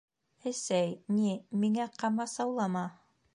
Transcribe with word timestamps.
—Әсәй, 0.51 0.95
ни, 1.17 1.35
миңә 1.65 1.87
ҡамасаулама. 2.01 2.85